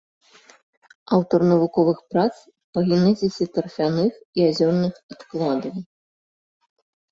Аўтар 1.17 1.39
навуковых 1.51 1.97
прац 2.13 2.33
па 2.73 2.79
генезісе 2.89 3.45
тарфяных 3.59 4.13
і 4.41 4.49
азёрных 4.49 4.93
адкладаў. 5.17 5.75